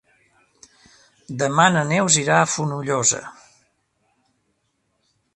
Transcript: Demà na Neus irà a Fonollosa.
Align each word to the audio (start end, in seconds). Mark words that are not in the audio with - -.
Demà 1.41 1.65
na 1.75 1.83
Neus 1.89 2.17
irà 2.21 2.39
a 2.45 2.47
Fonollosa. 2.53 3.19